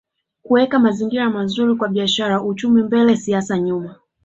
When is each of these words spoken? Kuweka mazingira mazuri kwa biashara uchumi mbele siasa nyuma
Kuweka 0.43 0.79
mazingira 0.79 1.29
mazuri 1.29 1.75
kwa 1.75 1.87
biashara 1.89 2.43
uchumi 2.43 2.83
mbele 2.83 3.17
siasa 3.17 3.59
nyuma 3.59 3.95